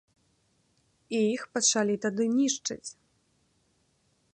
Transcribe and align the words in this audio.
І 1.17 1.21
іх 1.35 1.43
пачалі 1.57 1.95
тады 2.07 2.23
нішчыць. 2.41 2.89